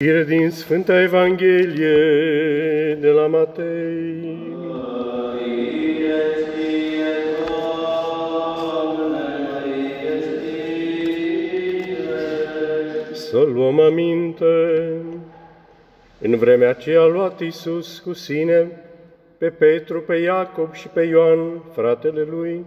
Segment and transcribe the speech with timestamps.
[0.00, 1.94] Citire din Sfânta Evanghelie
[3.00, 4.56] de la Matei.
[13.12, 14.44] Să luăm aminte.
[16.20, 18.70] În vremea aceea a luat Iisus cu sine
[19.38, 22.64] pe Petru, pe Iacob și pe Ioan, fratele lui,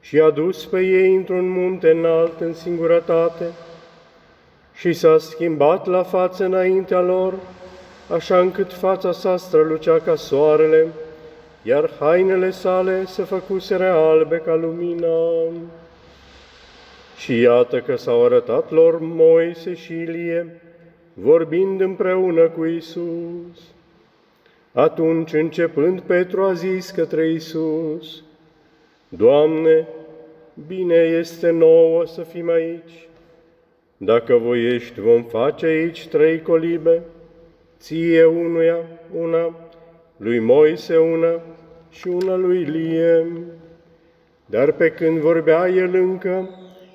[0.00, 3.44] și a dus pe ei într-un munte înalt în singurătate,
[4.74, 7.34] și s-a schimbat la față înaintea lor,
[8.10, 10.86] așa încât fața sa strălucea ca soarele,
[11.62, 15.48] iar hainele sale se făcuseră albe ca lumina.
[17.16, 20.60] Și iată că s-au arătat lor Moise și Ilie,
[21.12, 23.60] vorbind împreună cu Isus.
[24.72, 28.22] Atunci, începând, Petru a zis către Isus,
[29.08, 29.88] Doamne,
[30.66, 33.08] bine este nouă să fim aici.
[33.96, 37.02] Dacă voiești, vom face aici trei colibe,
[37.78, 38.78] ție unuia,
[39.12, 39.68] una,
[40.16, 41.40] lui Moise una
[41.90, 43.26] și una lui Ilie.
[44.46, 46.48] Dar pe când vorbea el încă,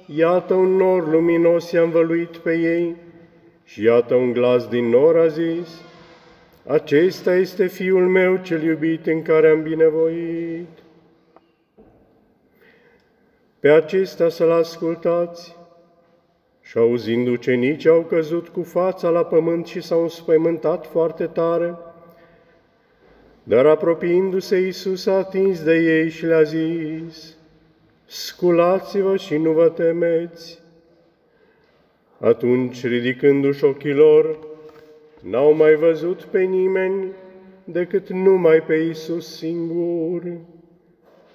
[0.06, 2.96] iată un nor luminos i-a învăluit pe ei
[3.64, 5.82] și iată un glas din nor a zis,
[6.68, 10.68] Acesta este Fiul meu cel iubit în care am binevoit.
[13.60, 15.56] Pe acesta să-l ascultați,
[16.70, 21.76] și auzind ucenicii au căzut cu fața la pământ și s-au înspăimântat foarte tare.
[23.44, 27.38] Dar apropiindu-se, Iisus a atins de ei și le-a zis,
[28.06, 30.60] Sculați-vă și nu vă temeți.
[32.20, 34.40] Atunci, ridicându-și ochii lor,
[35.22, 37.12] n-au mai văzut pe nimeni
[37.64, 40.24] decât numai pe Iisus singur.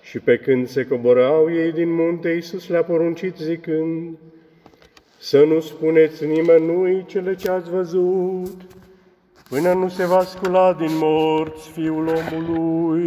[0.01, 4.17] Și pe când se coborau ei din munte, Iisus le-a poruncit zicând,
[5.25, 8.63] să nu spuneți nimănui cele ce ați văzut,
[9.49, 13.03] până nu se va scula din morți Fiul omului.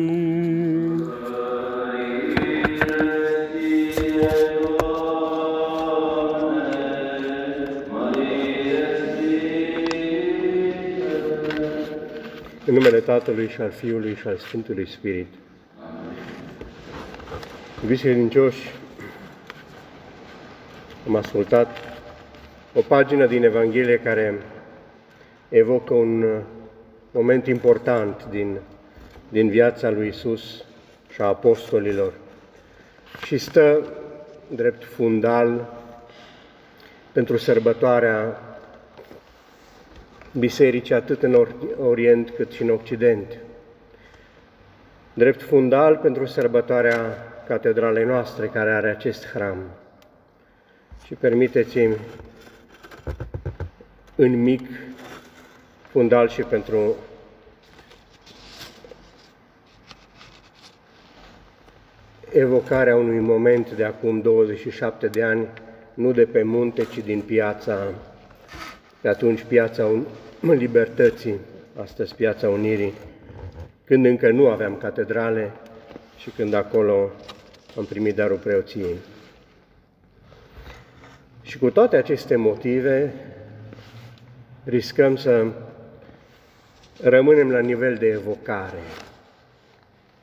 [12.65, 15.33] În numele Tatălui și al Fiului și al Sfântului Spirit.
[17.81, 18.71] Iubiți credincioși,
[21.07, 21.96] am ascultat
[22.77, 24.41] o pagină din Evanghelie care
[25.49, 26.39] evocă un uh,
[27.11, 28.57] moment important din,
[29.29, 30.63] din viața lui Isus
[31.09, 32.13] și a apostolilor
[33.25, 33.87] și stă
[34.47, 35.73] drept fundal
[37.11, 38.41] pentru sărbătoarea
[40.39, 41.47] bisericii atât în
[41.79, 43.37] Orient cât și în Occident.
[45.13, 47.17] Drept fundal pentru sărbătoarea
[47.47, 49.57] catedralei noastre care are acest hram.
[51.05, 51.97] Și permiteți-mi
[54.19, 54.61] în mic
[55.89, 56.95] fundal și pentru
[62.33, 65.47] evocarea unui moment de acum 27 de ani,
[65.93, 67.77] nu de pe munte, ci din piața,
[69.01, 69.89] pe atunci piața
[70.41, 71.39] libertății,
[71.81, 72.93] astăzi piața Unirii,
[73.85, 75.51] când încă nu aveam catedrale
[76.17, 77.11] și când acolo
[77.77, 78.95] am primit darul preoției.
[81.41, 83.13] Și cu toate aceste motive,
[84.69, 85.45] riscăm să
[87.01, 88.81] rămânem la nivel de evocare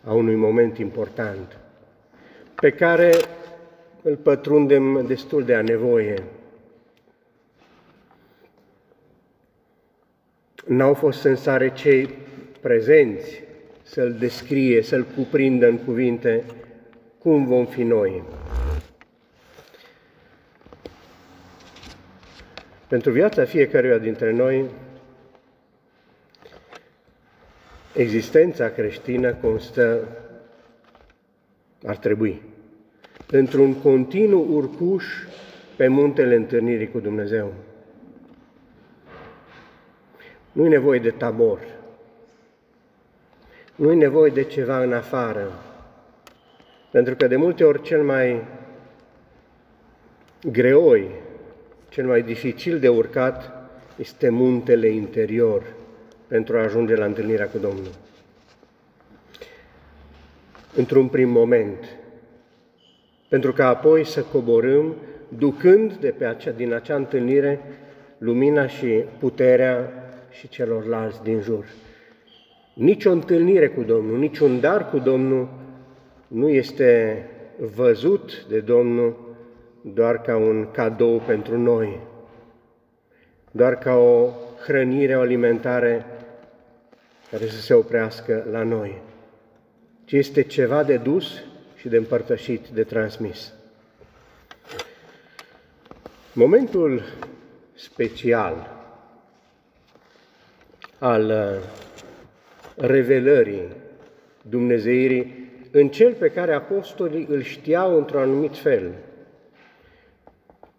[0.04, 1.56] a unui moment important,
[2.54, 3.10] pe care
[4.02, 6.22] îl pătrundem destul de a nevoie.
[10.66, 12.08] N-au fost sensare cei
[12.60, 13.42] prezenți
[13.82, 16.44] să-l descrie, să-l cuprindă în cuvinte
[17.18, 18.22] cum vom fi noi.
[22.94, 24.64] Pentru viața fiecăruia dintre noi,
[27.94, 30.08] existența creștină constă,
[31.86, 32.42] ar trebui,
[33.30, 35.04] într-un continuu urcuș
[35.76, 37.52] pe muntele întâlnirii cu Dumnezeu.
[40.52, 41.60] Nu e nevoie de tabor,
[43.74, 45.52] nu e nevoie de ceva în afară,
[46.90, 48.44] pentru că de multe ori cel mai
[50.50, 51.22] greoi
[51.94, 53.52] cel mai dificil de urcat
[53.96, 55.62] este muntele interior
[56.26, 57.90] pentru a ajunge la întâlnirea cu Domnul.
[60.76, 61.96] Într-un prim moment,
[63.28, 64.94] pentru că apoi să coborâm,
[65.28, 67.60] ducând de pe acea, din acea întâlnire
[68.18, 69.92] lumina și puterea
[70.30, 71.64] și celorlalți din jur.
[72.74, 75.48] Nici o întâlnire cu Domnul, nici un dar cu Domnul
[76.28, 77.22] nu este
[77.74, 79.23] văzut de Domnul
[79.92, 81.98] doar ca un cadou pentru noi,
[83.50, 84.30] doar ca o
[84.66, 86.04] hrănire, o alimentare
[87.30, 89.02] care să se oprească la noi,
[90.04, 91.42] ci este ceva de dus
[91.76, 93.52] și de împărtășit, de transmis.
[96.32, 97.02] Momentul
[97.74, 98.70] special
[100.98, 101.62] al uh,
[102.76, 103.68] revelării
[104.42, 108.92] Dumnezeirii în cel pe care apostolii îl știau într-un anumit fel,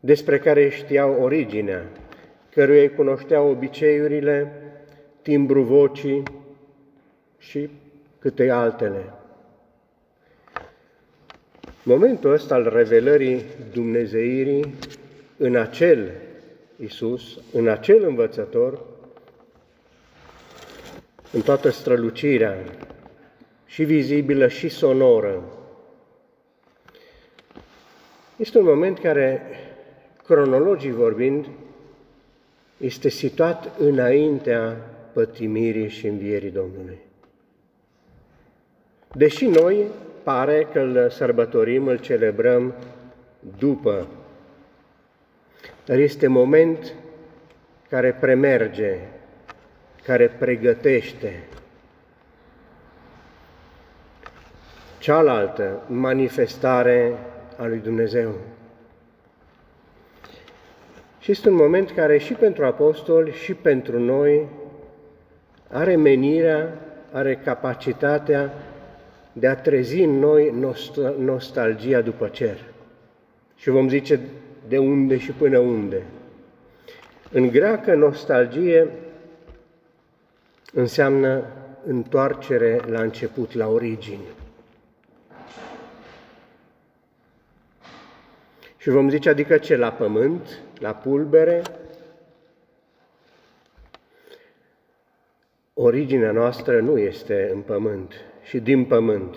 [0.06, 1.84] despre care știau originea,
[2.50, 4.52] căruia îi cunoșteau obiceiurile,
[5.22, 6.24] timbru vocii
[7.38, 7.69] și
[8.19, 9.13] câte altele.
[11.84, 13.44] Momentul ăsta al revelării
[13.74, 14.74] Dumnezeirii
[15.38, 16.12] în acel
[16.75, 18.81] Isus, în acel învățător,
[21.31, 22.58] în toată strălucirea,
[23.66, 25.44] și vizibilă și sonoră.
[28.36, 29.42] Este un moment care,
[30.25, 31.45] cronologic vorbind,
[32.77, 34.77] este situat înaintea
[35.13, 36.98] pătimirii și învierii Domnului.
[39.13, 39.86] Deși noi
[40.24, 42.74] pare că îl sărbătorim, îl celebrăm
[43.57, 44.07] după,
[45.86, 46.94] dar este moment
[47.89, 49.00] care premerge,
[50.04, 51.44] care pregătește,
[55.00, 57.18] cealaltă manifestare
[57.57, 58.36] a lui Dumnezeu.
[61.25, 64.48] Și este un moment care și pentru apostoli și pentru noi
[65.69, 66.80] are menirea,
[67.12, 68.54] are capacitatea
[69.33, 70.74] de a trezi în noi
[71.18, 72.57] nostalgia după cer.
[73.56, 74.19] Și vom zice
[74.68, 76.04] de unde și până unde.
[77.31, 78.88] În greacă, nostalgie
[80.74, 81.45] înseamnă
[81.86, 84.27] întoarcere la început, la origini.
[88.77, 89.75] Și vom zice, adică ce?
[89.75, 91.62] La pământ, la pulbere?
[95.74, 98.13] Originea noastră nu este în pământ
[98.44, 99.36] și din pământ.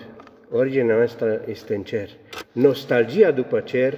[0.51, 2.09] Originea noastră este în cer.
[2.51, 3.97] Nostalgia după cer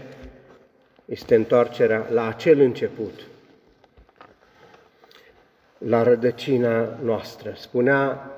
[1.05, 3.27] este întoarcerea la acel început,
[5.77, 7.53] la rădăcina noastră.
[7.55, 8.31] Spunea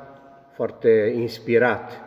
[0.55, 2.01] foarte inspirat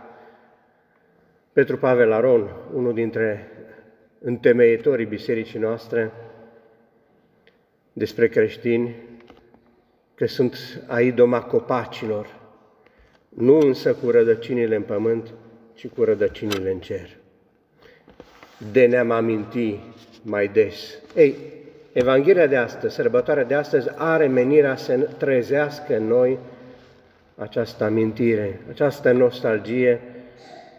[1.53, 3.51] Petru Pavel Aron, unul dintre
[4.21, 6.11] întemeietorii bisericii noastre
[7.99, 8.95] despre creștini,
[10.15, 10.57] că sunt
[10.87, 12.27] aidoma copacilor,
[13.29, 15.35] nu însă cu rădăcinile în pământ,
[15.75, 17.09] ci cu rădăcinile în cer.
[18.73, 19.79] De ne-am aminti
[20.23, 20.99] mai des.
[21.15, 21.35] Ei,
[21.93, 26.39] Evanghelia de astăzi, sărbătoarea de astăzi, are menirea să trezească în noi
[27.37, 30.01] această amintire, această nostalgie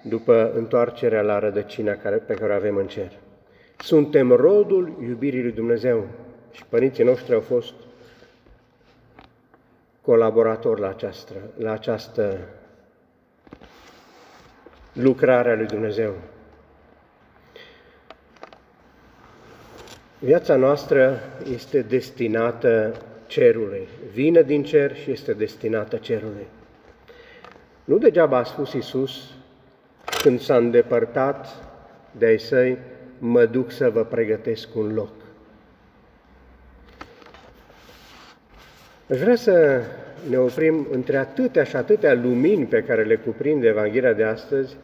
[0.02, 1.92] după întoarcerea la rădăcina
[2.28, 3.12] pe care o avem în cer.
[3.78, 6.08] Suntem rodul iubirii lui Dumnezeu
[6.58, 7.74] și părinții noștri au fost
[10.02, 12.38] colaboratori la această, la această
[14.94, 16.14] lucrare a lui Dumnezeu.
[20.20, 21.20] Viața noastră
[21.54, 23.88] este destinată cerului.
[24.12, 26.48] Vine din cer și este destinată cerului.
[27.84, 29.32] Nu degeaba a spus Isus
[30.22, 31.48] când s-a îndepărtat
[32.12, 32.78] de ai săi,
[33.20, 35.17] mă duc să vă pregătesc un loc.
[39.10, 39.82] Aș vrea să
[40.30, 44.76] ne oprim între atâtea și atâtea lumini pe care le cuprinde Evanghelia de astăzi,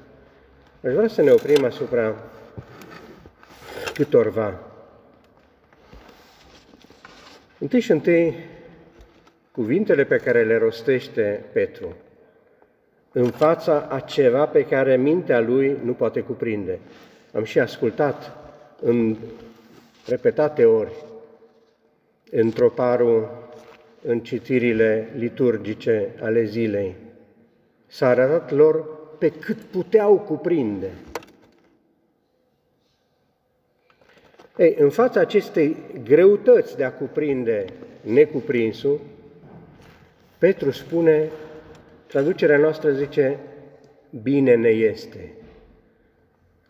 [0.83, 2.15] aș vrea să ne oprim asupra
[3.93, 4.59] câtorva.
[7.59, 8.35] Întâi și întâi,
[9.51, 11.95] cuvintele pe care le rostește Petru,
[13.11, 16.79] în fața a ceva pe care mintea lui nu poate cuprinde.
[17.33, 18.31] Am și ascultat
[18.81, 19.17] în
[20.07, 20.91] repetate ori
[22.31, 23.41] în troparul,
[24.03, 26.95] în citirile liturgice ale zilei.
[27.87, 28.85] S-a arătat lor
[29.17, 30.89] pe cât puteau cuprinde.
[34.57, 37.65] Ei, în fața acestei greutăți de a cuprinde
[38.01, 38.99] necuprinsul,
[40.37, 41.29] Petru spune,
[42.07, 43.39] traducerea noastră zice,
[44.21, 45.33] bine ne este.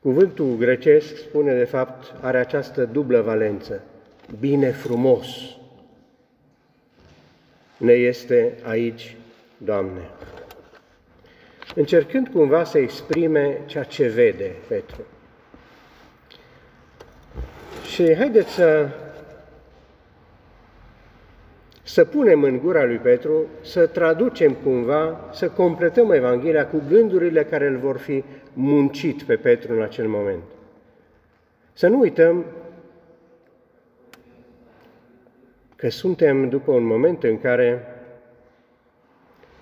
[0.01, 3.83] Cuvântul grecesc spune, de fapt, are această dublă valență,
[4.39, 5.27] bine frumos.
[7.83, 9.15] Ne este aici,
[9.57, 10.09] Doamne.
[11.75, 15.01] Încercând cumva să exprime ceea ce vede Petru.
[17.93, 18.89] Și haideți să
[21.83, 27.67] să punem în gura lui Petru, să traducem cumva, să completăm Evanghelia cu gândurile care
[27.67, 28.23] îl vor fi
[28.53, 30.43] muncit pe Petru în acel moment.
[31.73, 32.45] Să nu uităm
[35.83, 37.85] că suntem după un moment în care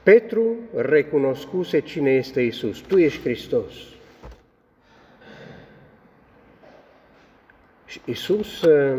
[0.03, 2.79] Petru recunoscuse cine este Isus.
[2.79, 3.73] Tu ești Hristos.
[7.85, 8.97] Și Isus uh,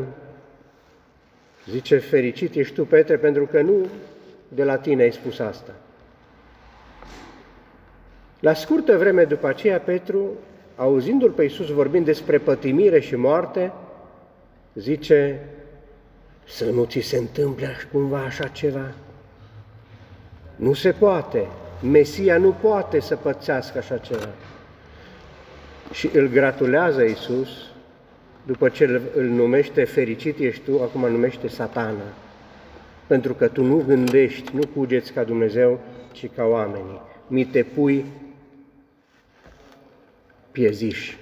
[1.66, 3.86] zice, fericit ești tu, Petre, pentru că nu
[4.48, 5.74] de la tine ai spus asta.
[8.40, 10.30] La scurtă vreme după aceea, Petru,
[10.76, 13.72] auzindu-l pe Iisus vorbind despre pătimire și moarte,
[14.74, 15.40] zice,
[16.44, 18.92] să nu ți se întâmple cumva așa ceva.
[20.56, 21.46] Nu se poate.
[21.90, 24.28] Mesia nu poate să pățească așa ceva.
[25.92, 27.48] Și îl gratulează Iisus,
[28.46, 32.04] după ce îl numește fericit ești tu, acum numește satană.
[33.06, 35.80] Pentru că tu nu gândești, nu cugeți ca Dumnezeu,
[36.12, 37.00] ci ca oamenii.
[37.26, 38.04] Mi te pui
[40.52, 41.16] pieziș.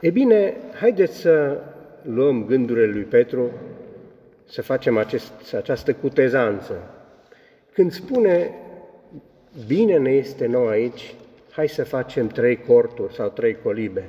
[0.00, 1.60] E bine, haideți să
[2.06, 3.50] luăm gândurile lui Petru,
[4.48, 6.74] să facem acest, această cutezanță.
[7.72, 8.54] Când spune,
[9.66, 11.14] bine ne este nou aici,
[11.50, 14.04] hai să facem trei corturi sau trei colibe.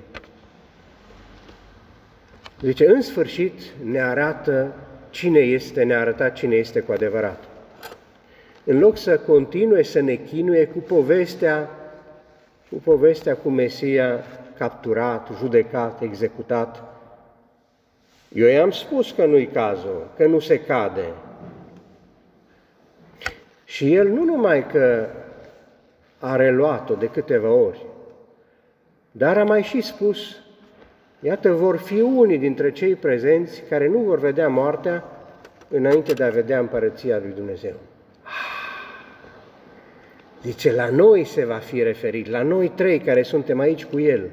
[2.62, 4.74] Zice, în sfârșit ne arată
[5.10, 7.44] cine este, ne-a arătat cine este cu adevărat.
[8.64, 11.70] În loc să continue să ne chinuie cu povestea
[12.70, 14.24] cu povestea cu Mesia
[14.58, 16.84] capturat, judecat, executat.
[18.36, 21.14] Eu i-am spus că nu-i cazul, că nu se cade.
[23.64, 25.08] Și el nu numai că
[26.20, 27.86] a reluat-o de câteva ori,
[29.12, 30.36] dar a mai și spus,
[31.20, 35.04] iată, vor fi unii dintre cei prezenți care nu vor vedea moartea
[35.68, 37.76] înainte de a vedea împărăția lui Dumnezeu.
[40.44, 44.30] Zice, la noi se va fi referit, la noi trei care suntem aici cu El.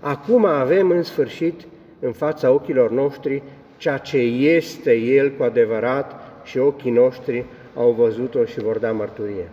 [0.00, 1.60] Acum avem în sfârșit
[2.00, 3.42] în fața ochilor noștri
[3.76, 9.48] ceea ce este El cu adevărat și ochii noștri au văzut-o și vor da mărturie.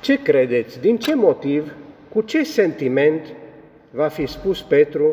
[0.00, 0.80] Ce credeți?
[0.80, 1.72] Din ce motiv,
[2.08, 3.32] cu ce sentiment
[3.90, 5.12] va fi spus Petru,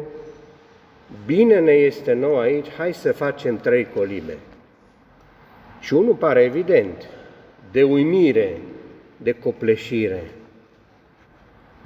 [1.25, 4.38] bine ne este nou aici, hai să facem trei colibe?
[5.80, 7.10] Și unul pare evident,
[7.72, 8.58] de uimire,
[9.18, 10.32] de copleșire,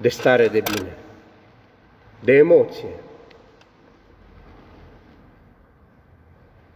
[0.02, 0.94] de stare de bine,
[2.24, 2.94] de emoție.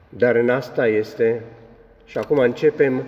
[0.10, 1.44] Dar în asta este,
[2.06, 3.04] și acum începem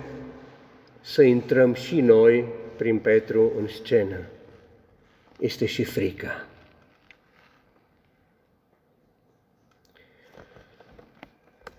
[1.00, 2.44] să intrăm și noi
[2.76, 4.26] prin Petru în scenă.
[5.38, 6.46] Este și frica.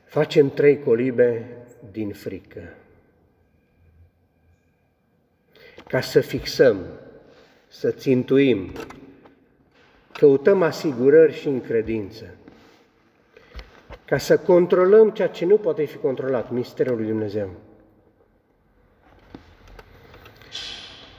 [0.06, 1.48] Facem trei colibe
[1.92, 2.74] din frică.
[5.88, 6.86] Ca să fixăm,
[7.68, 8.72] să țintuim,
[10.14, 12.26] căutăm asigurări și încredință,
[14.06, 17.50] ca să controlăm ceea ce nu poate fi controlat, misterul lui Dumnezeu.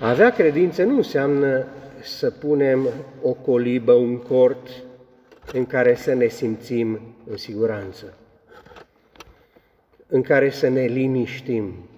[0.00, 1.66] A avea credință nu înseamnă
[2.02, 2.88] să punem
[3.22, 4.68] o colibă, un cort
[5.52, 8.14] în care să ne simțim în siguranță
[10.14, 11.88] în care să ne liniștim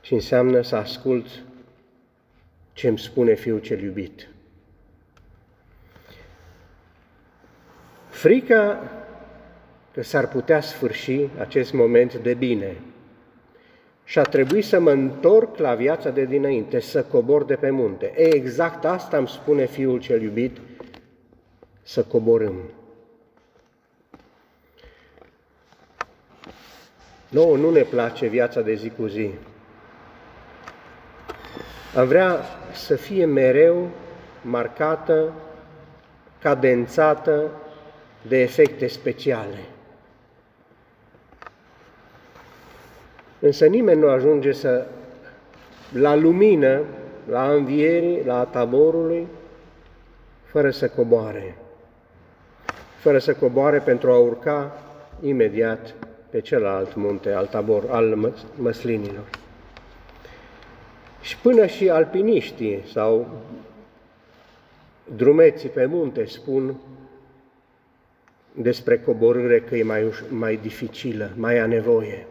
[0.00, 1.26] și înseamnă să ascult
[2.72, 4.28] ce îmi spune Fiul cel iubit.
[8.16, 8.90] Frica
[9.92, 12.76] că s-ar putea sfârși acest moment de bine
[14.04, 18.12] și a trebuit să mă întorc la viața de dinainte, să cobor de pe munte.
[18.16, 20.56] E exact asta îmi spune Fiul cel iubit,
[21.82, 22.54] să coborâm.
[27.28, 29.30] Nouă nu ne place viața de zi cu zi.
[31.96, 32.40] Am vrea
[32.72, 33.88] să fie mereu
[34.42, 35.32] marcată,
[36.38, 37.50] cadențată
[38.28, 39.58] de efecte speciale.
[43.38, 44.86] Însă nimeni nu ajunge să,
[45.92, 46.80] la lumină,
[47.28, 49.26] la învierii, la taborului,
[50.44, 51.56] fără să coboare,
[52.98, 54.82] fără să coboare pentru a urca
[55.20, 55.94] imediat
[56.30, 59.24] pe celălalt munte al tabor, al măslinilor.
[61.20, 63.26] Și până și alpiniștii sau
[65.16, 66.74] drumeții pe munte spun
[68.56, 72.26] despre coborâre că e mai, mai dificilă, mai a nevoie.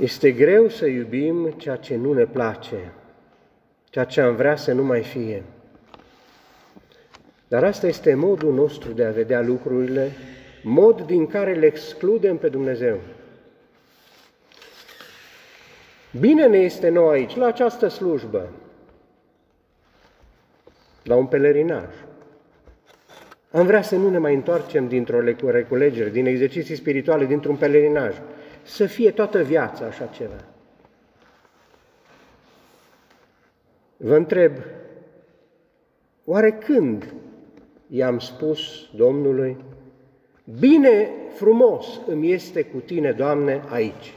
[0.00, 2.92] Este greu să iubim ceea ce nu ne place,
[3.90, 5.42] ceea ce am vrea să nu mai fie.
[7.48, 10.10] Dar asta este modul nostru de a vedea lucrurile
[10.62, 13.00] mod din care le excludem pe Dumnezeu.
[16.18, 18.50] Bine ne este nou aici, la această slujbă,
[21.02, 22.03] la un pelerinaj.
[23.54, 25.20] Am vrea să nu ne mai întoarcem dintr-o
[25.50, 28.16] reculegere, din exerciții spirituale, dintr-un pelerinaj.
[28.62, 30.44] Să fie toată viața așa ceva.
[33.96, 34.52] Vă întreb,
[36.24, 37.14] oare când
[37.88, 39.56] i-am spus Domnului,
[40.58, 44.14] bine frumos îmi este cu tine, Doamne, aici?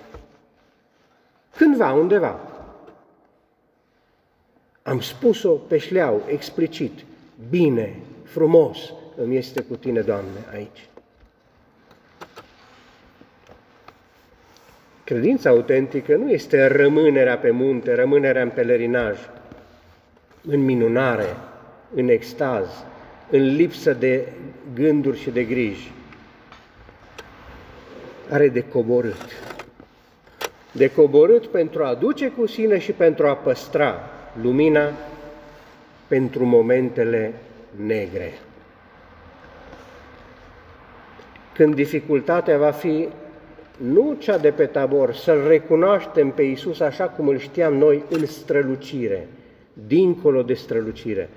[1.55, 2.39] Cândva, undeva.
[4.81, 6.91] Am spus-o pe șleau, explicit,
[7.49, 10.87] bine, frumos îmi este cu tine, Doamne, aici.
[15.03, 19.17] Credința autentică nu este rămânerea pe munte, rămânerea în pelerinaj,
[20.47, 21.35] în minunare,
[21.93, 22.67] în extaz,
[23.29, 24.27] în lipsă de
[24.73, 25.91] gânduri și de griji.
[28.29, 29.25] Are de coborât.
[30.71, 34.09] De coborât pentru a duce cu sine și pentru a păstra
[34.41, 34.91] lumina
[36.07, 37.33] pentru momentele
[37.85, 38.33] negre.
[41.57, 43.07] Când dificultatea va fi
[43.77, 48.25] nu cea de pe tabor, să-L recunoaștem pe Iisus așa cum îl știam noi în
[48.25, 49.27] strălucire,
[49.87, 51.29] dincolo de strălucire,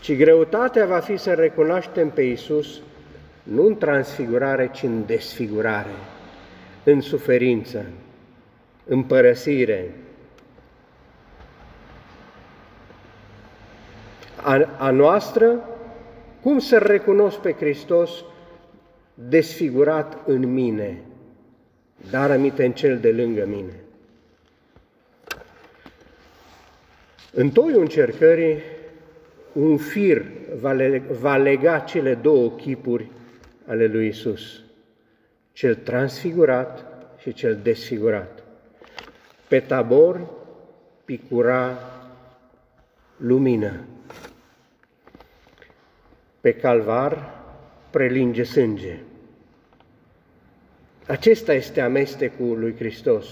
[0.00, 2.80] ci greutatea va fi să recunoaștem pe Iisus
[3.42, 5.94] nu în transfigurare, ci în desfigurare,
[6.84, 7.84] în suferință,
[8.86, 9.94] în părăsire.
[14.36, 15.54] A, a noastră,
[16.40, 18.24] cum să recunosc pe Hristos
[19.28, 21.02] desfigurat în mine,
[22.10, 23.72] dar amite în cel de lângă mine.
[27.32, 28.58] În toiul încercării,
[29.52, 30.24] un fir
[30.60, 33.10] va, lega, va lega cele două chipuri
[33.66, 34.62] ale lui Isus,
[35.52, 36.86] cel transfigurat
[37.18, 38.42] și cel desfigurat.
[39.48, 40.30] Pe tabor
[41.04, 41.78] picura
[43.16, 43.84] lumină,
[46.40, 47.42] pe calvar
[47.90, 48.98] prelinge sânge.
[51.06, 53.26] Acesta este amestecul lui Hristos,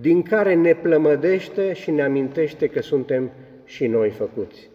[0.00, 3.30] din care ne plămădește și ne amintește că suntem
[3.64, 4.70] și noi făcuți.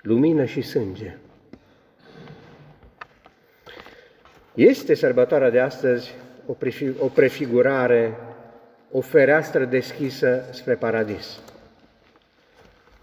[0.00, 1.16] Lumină și sânge.
[4.54, 6.14] Este sărbătoarea de astăzi
[6.98, 8.16] o prefigurare,
[8.90, 11.40] o fereastră deschisă spre paradis,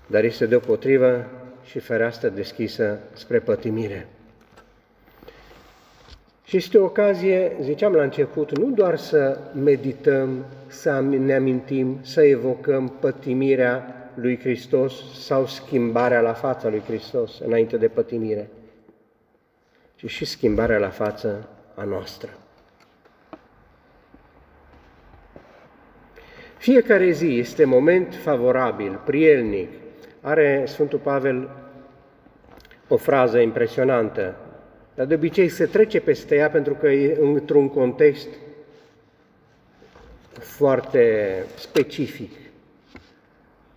[0.08, 1.26] dar este deopotrivă
[1.63, 4.08] și fereastră deschisă spre pătimire.
[6.43, 12.23] Și este o ocazie, ziceam la început, nu doar să medităm, să ne amintim, să
[12.23, 18.49] evocăm pătimirea lui Hristos sau schimbarea la fața lui Hristos înainte de pătimire,
[19.95, 22.29] ci și schimbarea la față a noastră.
[26.58, 29.69] Fiecare zi este moment favorabil, prielnic.
[30.21, 31.49] Are Sfântul Pavel
[32.88, 34.36] o frază impresionantă.
[34.95, 38.27] Dar de obicei se trece peste ea pentru că e într-un context
[40.39, 42.32] foarte specific,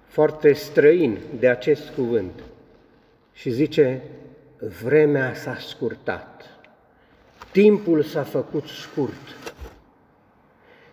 [0.06, 2.42] foarte străin de acest cuvânt.
[3.32, 4.02] Și zice,
[4.82, 6.44] vremea s-a scurtat,
[7.52, 9.54] timpul s-a făcut scurt.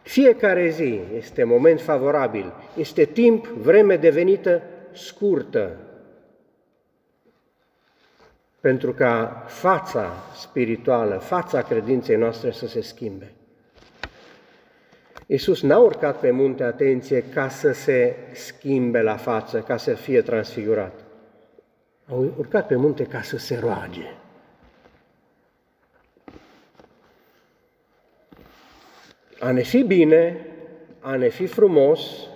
[0.02, 5.78] Fiecare zi este moment favorabil, este timp, vreme devenită scurtă,
[8.64, 13.32] pentru ca fața spirituală, fața credinței noastre să se schimbe.
[15.28, 20.22] Iisus n-a urcat pe munte, atenție, ca să se schimbe la față, ca să fie
[20.22, 20.94] transfigurat.
[22.06, 24.16] A urcat pe munte ca să se roage.
[29.40, 30.46] A ne fi bine,
[31.00, 32.28] a ne fi frumos,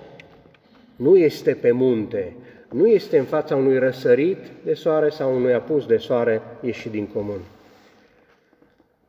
[0.96, 2.36] nu este pe munte,
[2.72, 7.08] nu este în fața unui răsărit de soare sau unui apus de soare ieșit din
[7.08, 7.40] comun,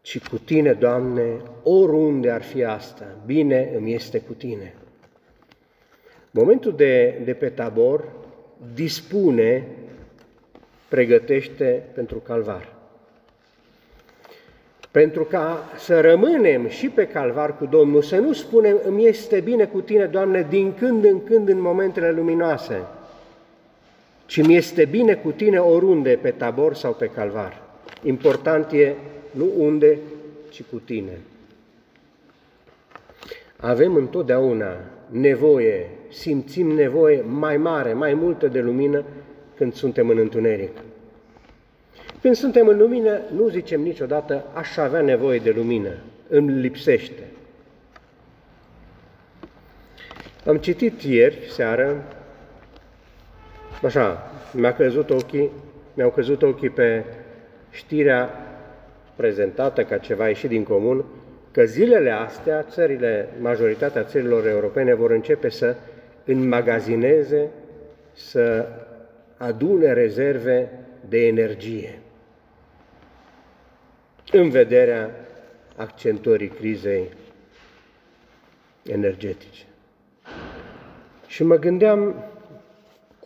[0.01, 4.75] ci cu Tine, Doamne, oriunde ar fi asta, bine îmi este cu Tine.
[6.31, 8.05] Momentul de, de pe tabor
[8.75, 9.67] dispune,
[10.89, 12.77] pregătește pentru calvar.
[14.91, 19.65] Pentru ca să rămânem și pe calvar cu Domnul, să nu spunem, îmi este bine
[19.65, 22.87] cu Tine, Doamne, din când în când în momentele luminoase,
[24.29, 27.63] ci mi este bine cu tine oriunde, pe tabor sau pe calvar.
[28.03, 28.95] Important e
[29.31, 29.99] nu unde,
[30.51, 31.19] ci cu tine.
[33.57, 39.05] Avem întotdeauna nevoie, simțim nevoie mai mare, mai multă de lumină
[39.57, 40.79] când suntem în întuneric.
[42.21, 45.93] Când suntem în lumină, nu zicem niciodată, aș avea nevoie de lumină,
[46.29, 47.23] îmi lipsește.
[50.47, 52.18] Am citit ieri, seară,
[53.83, 55.51] Așa, mi-a căzut ochii,
[55.95, 57.05] mi-au căzut ochii pe
[57.71, 58.31] știrea
[59.17, 61.05] prezentată ca ceva ieșit din comun,
[61.51, 65.77] că zilele astea, țările, majoritatea țărilor europene vor începe să
[66.25, 67.51] înmagazineze,
[68.13, 68.69] să
[69.37, 70.71] adune rezerve
[71.09, 71.99] de energie
[74.33, 75.11] în vederea
[75.77, 77.09] accentuării crizei
[78.83, 79.63] energetice.
[81.27, 82.15] Și mă gândeam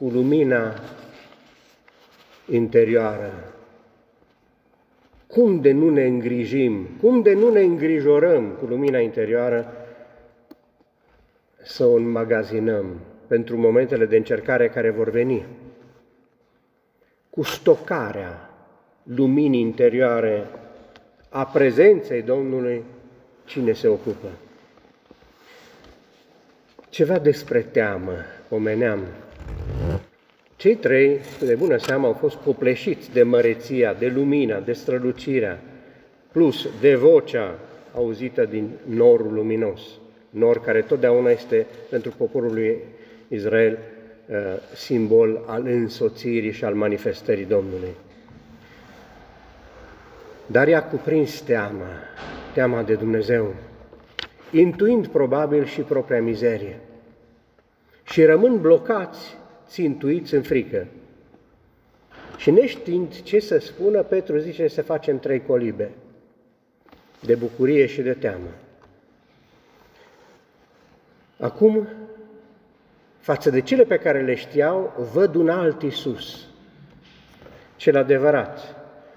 [0.02, 0.74] cu lumina
[2.50, 3.54] interioară,
[5.26, 9.72] cum de nu ne îngrijim, cum de nu ne îngrijorăm cu lumina interioară
[11.62, 15.46] să o înmagazinăm pentru momentele de încercare care vor veni,
[17.30, 18.50] cu stocarea
[19.02, 20.46] luminii interioare
[21.28, 22.84] a prezenței Domnului,
[23.44, 24.28] cine se ocupă?
[26.88, 28.12] Ceva despre teamă,
[28.48, 29.00] omeneam.
[30.62, 35.60] Cei trei, de bună seamă, au fost copleșiți de măreția, de lumina, de strălucirea,
[36.32, 37.58] plus de vocea
[37.94, 39.80] auzită din norul luminos,
[40.30, 42.78] nor care totdeauna este pentru poporul lui
[43.28, 43.78] Israel
[44.26, 44.36] uh,
[44.74, 47.94] simbol al însoțirii și al manifestării Domnului.
[50.46, 51.88] Dar i-a cuprins teama,
[52.54, 53.54] teama de Dumnezeu,
[54.50, 56.78] intuind probabil și propria mizerie.
[58.02, 59.40] Și rămân blocați,
[59.72, 60.86] țintuiți în frică.
[62.36, 65.90] Și neștiind ce să spună, Petru zice să facem trei colibe,
[67.20, 68.48] de bucurie și de teamă.
[71.38, 71.88] Acum,
[73.18, 76.46] față de cele pe care le știau, văd un alt Isus,
[77.76, 78.76] cel adevărat,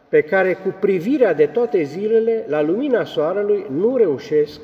[0.10, 4.62] pe care cu privirea de toate zilele, la lumina soarelui, nu reușesc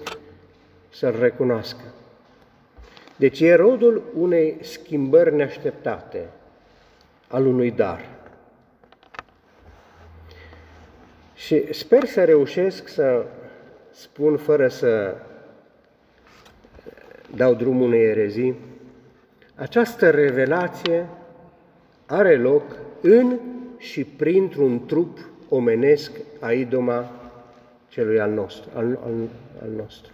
[0.89, 1.84] să-L recunoască.
[3.15, 6.30] Deci e rodul unei schimbări neașteptate,
[7.28, 8.10] al unui dar.
[11.34, 13.26] Și sper să reușesc să
[13.91, 15.15] spun fără să
[17.36, 18.56] dau drumul unei erezii,
[19.56, 21.08] această revelație
[22.06, 22.63] are loc
[23.02, 23.39] în
[23.78, 25.17] și printr-un trup
[25.50, 27.12] omenesc a idoma
[27.88, 28.69] celui al nostru.
[28.76, 29.13] Al, al,
[29.62, 30.12] al nostru.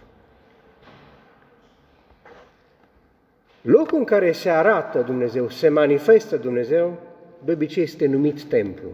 [3.60, 6.98] Locul în care se arată Dumnezeu, se manifestă Dumnezeu,
[7.44, 8.88] de obicei este numit templu.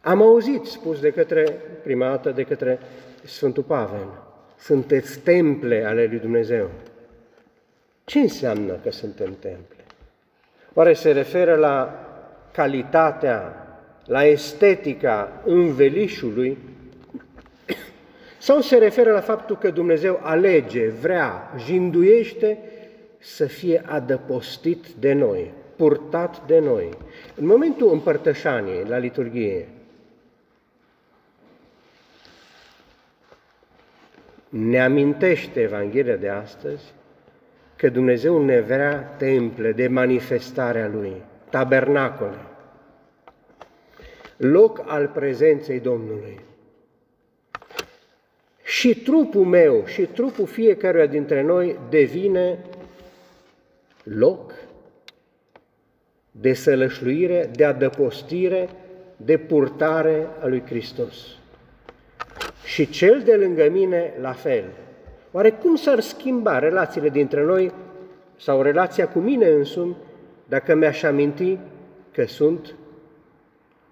[0.00, 2.78] Am auzit spus de către, prima dată, de către
[3.24, 4.08] Sfântul Pavel,
[4.58, 6.70] sunteți temple ale lui Dumnezeu.
[8.04, 9.84] Ce înseamnă că suntem temple?
[10.74, 12.06] Oare se referă la
[12.52, 13.66] calitatea
[14.04, 16.58] la estetica învelișului
[18.38, 22.58] sau se referă la faptul că Dumnezeu alege, vrea, jinduiește
[23.24, 26.88] să fie adăpostit de noi, purtat de noi.
[27.34, 29.68] În momentul împărtășaniei la liturghie,
[34.48, 36.84] ne amintește Evanghelia de astăzi
[37.76, 42.38] că Dumnezeu ne vrea temple de manifestarea Lui, tabernacole
[44.36, 46.40] loc al prezenței Domnului.
[48.62, 52.58] Și trupul meu și trupul fiecăruia dintre noi devine
[54.04, 54.52] loc
[56.30, 58.68] de sălășluire, de adăpostire,
[59.16, 61.14] de purtare a lui Hristos.
[62.64, 64.64] Și cel de lângă mine la fel.
[65.32, 67.72] Oare cum s-ar schimba relațiile dintre noi
[68.36, 69.96] sau relația cu mine însumi
[70.48, 71.58] dacă mi-aș aminti
[72.12, 72.74] că sunt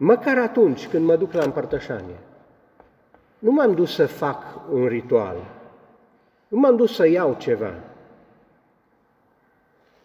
[0.04, 2.18] Măcar atunci când mă duc la împărtășanie.
[3.38, 5.36] Nu m-am dus să fac un ritual,
[6.48, 7.72] nu m-am dus să iau ceva.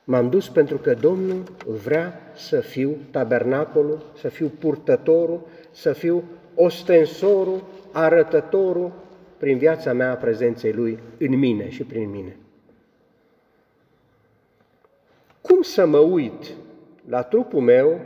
[0.09, 1.43] M-am dus pentru că Domnul
[1.83, 6.23] vrea să fiu tabernacolul, să fiu purtătorul, să fiu
[6.55, 8.91] ostensorul, arătătorul
[9.37, 12.37] prin viața mea a prezenței Lui în mine și prin mine.
[15.41, 16.53] Cum să mă uit
[17.07, 17.99] la trupul meu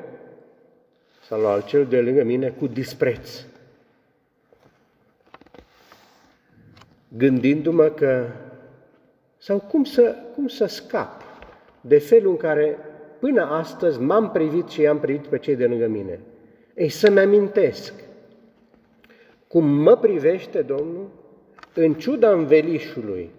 [1.28, 3.44] sau la cel de lângă mine cu dispreț.
[7.08, 8.28] Gândindu-mă că,
[9.38, 11.21] sau cum să, cum să scap
[11.82, 12.78] de felul în care
[13.20, 16.20] până astăzi m-am privit și i-am privit pe cei de lângă mine.
[16.76, 17.94] Ei, să-mi amintesc
[19.48, 21.10] cum mă privește Domnul,
[21.74, 23.30] în ciuda învelișului,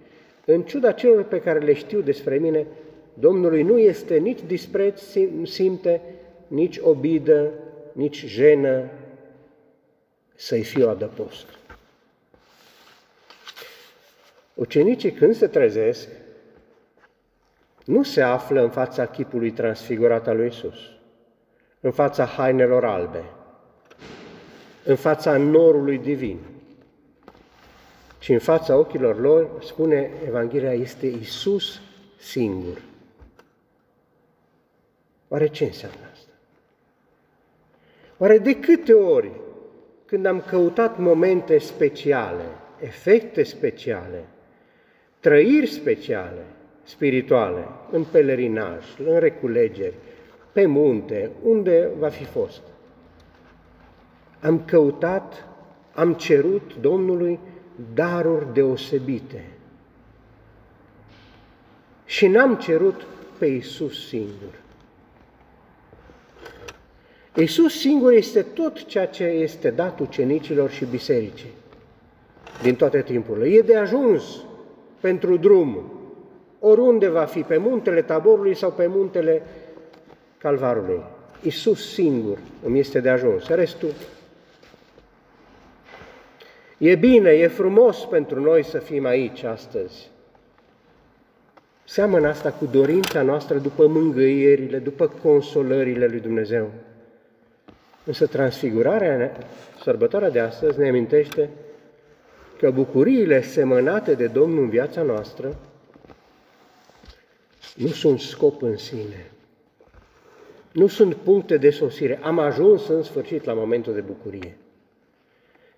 [0.44, 2.66] în ciuda celor pe care le știu despre mine,
[3.14, 5.02] Domnului nu este nici dispreț,
[5.42, 6.00] simte,
[6.46, 7.50] nici obidă,
[7.92, 8.90] nici jenă
[10.35, 11.46] să-i fiu adăpost.
[14.55, 16.09] Ucenicii când se trezesc,
[17.85, 20.79] nu se află în fața chipului transfigurat al lui Isus,
[21.81, 23.25] în fața hainelor albe,
[24.85, 26.38] în fața norului divin,
[28.18, 31.81] ci în fața ochilor lor, spune Evanghelia, este Isus
[32.18, 32.83] singur.
[35.29, 36.31] Oare ce înseamnă asta?
[38.18, 39.31] Oare de câte ori,
[40.05, 42.45] când am căutat momente speciale,
[42.81, 44.25] efecte speciale,
[45.21, 46.45] trăiri speciale,
[46.92, 49.94] spirituale, în pelerinaj, în reculegeri,
[50.52, 52.61] pe munte, unde va fi fost.
[54.40, 55.48] Am căutat,
[55.94, 57.38] am cerut Domnului
[57.94, 59.44] daruri deosebite.
[62.05, 63.07] Și n-am cerut
[63.38, 64.61] pe Isus singur.
[67.35, 71.52] Isus singur este tot ceea ce este dat ucenicilor și bisericii
[72.62, 73.46] din toate timpurile.
[73.46, 74.44] E de ajuns
[75.00, 75.91] pentru drum,
[76.64, 79.42] oriunde va fi, pe muntele Taborului sau pe muntele
[80.38, 81.01] Calvarului.
[81.42, 83.90] Isus singur îmi este de ajuns, restul
[86.79, 90.11] E bine, e frumos pentru noi să fim aici astăzi.
[91.85, 96.70] Seamănă asta cu dorința noastră după mângâierile, după consolările lui Dumnezeu.
[98.05, 99.33] Însă transfigurarea,
[99.83, 101.48] sărbătoarea de astăzi ne amintește
[102.59, 105.57] că bucuriile semănate de Domnul în viața noastră
[107.76, 109.30] nu sunt scop în sine,
[110.72, 112.20] nu sunt puncte de sosire.
[112.22, 114.56] Am ajuns în sfârșit la momentul de bucurie,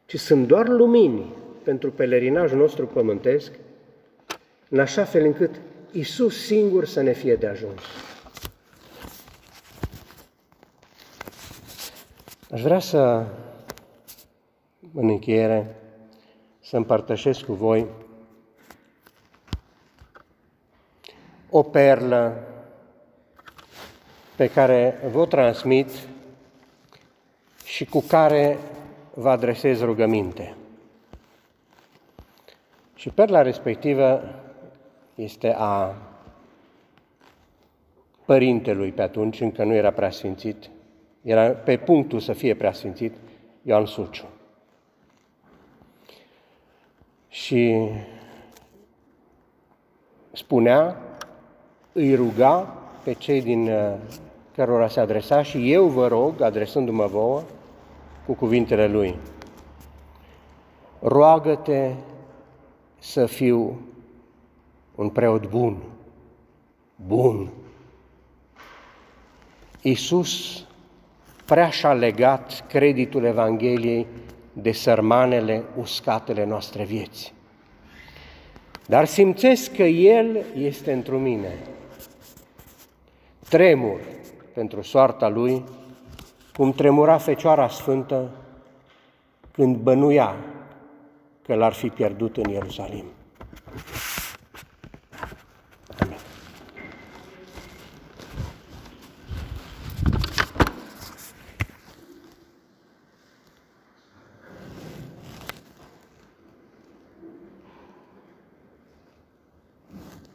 [0.06, 3.52] ci sunt doar lumini pentru pelerinajul nostru pământesc,
[4.68, 5.60] în așa fel încât
[5.92, 7.80] Isus singur să ne fie de ajuns.
[12.50, 13.26] Aș vrea să,
[14.94, 15.76] în încheiere,
[16.60, 17.86] să împărtășesc cu voi
[21.56, 22.40] o perlă
[24.36, 25.90] pe care vă transmit
[27.64, 28.58] și cu care
[29.14, 30.54] vă adresez rugăminte.
[32.94, 34.22] Și perla respectivă
[35.14, 35.94] este a
[38.24, 40.70] părintelui pe atunci, încă nu era preasfințit,
[41.22, 43.12] era pe punctul să fie preasfințit,
[43.62, 44.28] Ioan Suciu.
[47.28, 47.88] Și
[50.32, 50.96] spunea,
[51.96, 53.92] îi ruga pe cei din uh,
[54.54, 57.42] cărora se adresa și eu vă rog, adresându-mă vouă,
[58.26, 59.16] cu cuvintele lui.
[61.00, 61.90] Roagă-te
[62.98, 63.80] să fiu
[64.94, 65.76] un preot bun,
[67.06, 67.50] bun.
[69.82, 70.64] Iisus
[71.44, 74.06] prea și-a legat creditul Evangheliei
[74.52, 77.32] de sărmanele uscatele noastre vieți.
[78.86, 81.58] Dar simțesc că El este într mine.
[83.48, 84.00] Tremur
[84.54, 85.64] pentru soarta Lui,
[86.56, 88.30] cum tremura Fecioara Sfântă
[89.52, 90.34] când bănuia
[91.42, 93.04] că l-ar fi pierdut în Ierusalim.